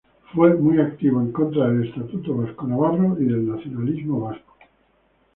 Fue 0.33 0.55
muy 0.55 0.79
activo 0.81 1.21
en 1.21 1.31
contra 1.31 1.67
del 1.69 1.87
Estatuto 1.87 2.35
Vasco-Navarro 2.35 3.17
y 3.19 3.25
del 3.25 3.47
nacionalismo 3.47 4.21
vasco. 4.21 4.57